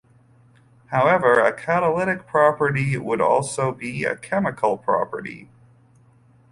[0.87, 5.47] However, a catalytic property would also be a chemical property.